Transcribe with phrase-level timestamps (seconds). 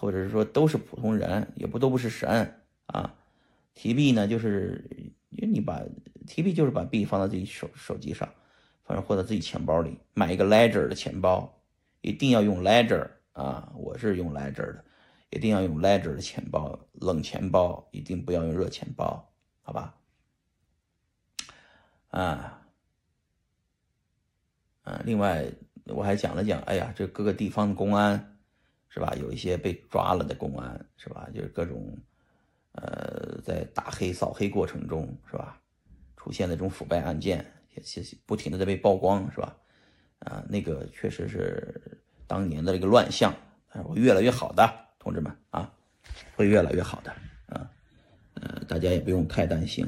[0.00, 2.54] 或者是说都是普通人，也不都不是神
[2.86, 3.14] 啊。
[3.74, 4.82] 提币呢，就是
[5.28, 5.82] 因为你把
[6.26, 8.26] 提币就是把币放到自己手手机上，
[8.82, 11.62] 反正或者自己钱包里，买一个 Ledger 的钱包，
[12.00, 14.82] 一定要用 Ledger 啊，我是用 Ledger 的，
[15.28, 19.30] 一定要用 Ledger 的钱包，冷钱包一定不要用热钱包，
[19.60, 19.94] 好吧？
[22.08, 22.62] 啊，
[24.82, 25.44] 啊，另外
[25.84, 28.38] 我还讲了讲，哎呀，这各个地方的公安
[28.90, 29.14] 是吧？
[29.18, 31.26] 有一些被抓了的公安是吧？
[31.34, 31.96] 就是各种。
[32.72, 35.60] 呃，在打黑扫黑过程中，是吧？
[36.16, 37.44] 出现的这种腐败案件，
[37.74, 37.82] 也
[38.24, 39.56] 不停的在被曝光，是吧？
[40.20, 43.34] 啊，那个确实是当年的这个乱象，
[43.70, 45.68] 会越来越好的，同志们啊，
[46.36, 47.10] 会越来越好的
[47.46, 47.68] 啊。
[48.34, 49.84] 呃，大家也不用太担心，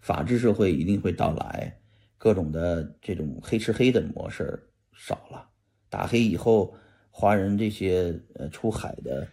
[0.00, 1.78] 法治社会一定会到来，
[2.18, 5.48] 各种的这种黑吃黑的模式少了，
[5.88, 6.76] 打黑以后，
[7.18, 9.26] 华人这些呃出海的。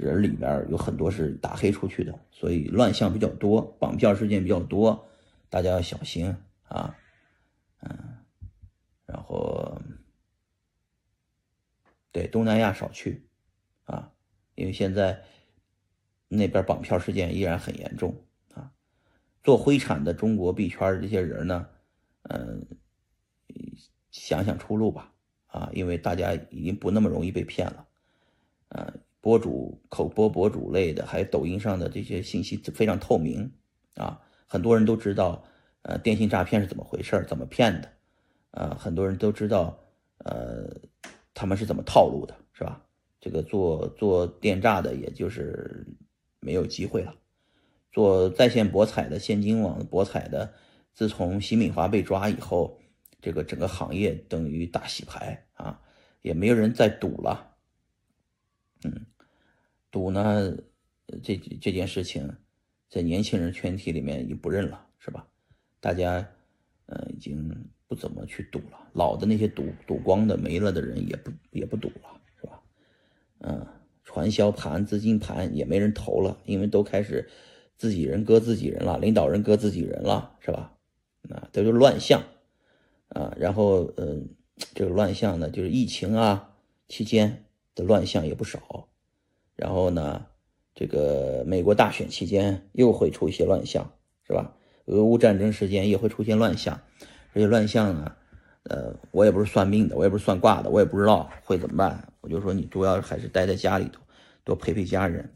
[0.00, 5.06] 人里边有很多是打黑出去的，所以乱象比较多，绑票事件比较多，
[5.50, 6.96] 大家要小心啊，
[7.82, 8.24] 嗯，
[9.04, 9.78] 然后
[12.10, 13.28] 对东南亚少去
[13.84, 14.10] 啊，
[14.54, 15.22] 因为现在
[16.28, 18.72] 那边绑票事件依然很严重啊。
[19.42, 21.68] 做灰产的中国币圈这些人呢，
[22.22, 22.66] 嗯，
[24.10, 25.12] 想想出路吧
[25.50, 27.86] 啊，因为大家已经不那么容易被骗了，
[28.68, 28.92] 啊。
[29.22, 33.52] 博主、口播博主类的，还有抖音上的这些信息非常透明
[33.96, 35.44] 啊，很多人都知道，
[35.82, 37.92] 呃，电信诈骗是怎么回事怎么骗的，
[38.52, 39.78] 呃，很多人都知道，
[40.24, 40.74] 呃，
[41.34, 42.82] 他们是怎么套路的，是吧？
[43.20, 45.86] 这个做做电诈的，也就是
[46.40, 47.14] 没有机会了。
[47.92, 50.50] 做在线博彩的、现金网博彩的，
[50.94, 52.80] 自从席敏华被抓以后，
[53.20, 55.80] 这个整个行业等于大洗牌啊，
[56.22, 57.54] 也没有人再赌了。
[58.84, 59.06] 嗯，
[59.90, 60.56] 赌呢，
[61.22, 62.36] 这这件事情，
[62.88, 65.26] 在年轻人群体里面已经不认了，是吧？
[65.80, 66.26] 大家，
[66.86, 67.54] 呃，已经
[67.86, 68.88] 不怎么去赌了。
[68.92, 72.62] 老的那些赌赌光的没了的人，也不也不赌了，是吧？
[73.40, 73.66] 嗯，
[74.04, 77.28] 传销盘、资金盘也没人投了，因为都开始
[77.76, 80.76] 自己人割自己人了，领导人割自己人了，是吧？
[81.28, 82.22] 啊，都是乱象
[83.10, 83.32] 啊。
[83.36, 84.28] 然后，嗯，
[84.74, 86.50] 这个乱象呢，就是疫情啊
[86.88, 87.44] 期间。
[87.76, 88.88] 的乱象也不少，
[89.54, 90.26] 然后呢，
[90.74, 93.92] 这个美国大选期间又会出一些乱象，
[94.26, 94.56] 是吧？
[94.86, 96.78] 俄乌战争时间也会出现乱象，
[97.32, 98.12] 这些乱象呢，
[98.64, 102.12] 呃，我也不是算命的，我也不是算卦的，我也不知道会怎么办。
[102.20, 104.02] 我就说你主要还是待在家里头，
[104.42, 105.32] 多陪陪家人，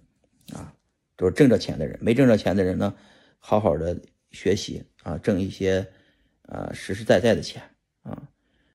[0.52, 0.74] 啊，
[1.16, 2.92] 就是挣着钱的人，没挣着钱的人呢，
[3.38, 3.96] 好好的
[4.32, 5.86] 学习啊，挣一些
[6.48, 7.73] 啊实实在在的钱。